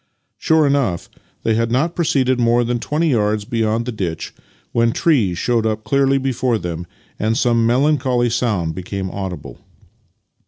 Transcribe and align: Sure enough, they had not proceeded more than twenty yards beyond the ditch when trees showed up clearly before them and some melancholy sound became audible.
Sure 0.39 0.65
enough, 0.65 1.11
they 1.43 1.53
had 1.53 1.69
not 1.69 1.95
proceeded 1.95 2.39
more 2.39 2.63
than 2.63 2.79
twenty 2.79 3.09
yards 3.09 3.45
beyond 3.45 3.85
the 3.85 3.91
ditch 3.91 4.33
when 4.71 4.91
trees 4.91 5.37
showed 5.37 5.63
up 5.63 5.83
clearly 5.83 6.17
before 6.17 6.57
them 6.57 6.87
and 7.19 7.37
some 7.37 7.67
melancholy 7.67 8.27
sound 8.31 8.73
became 8.73 9.11
audible. 9.11 9.59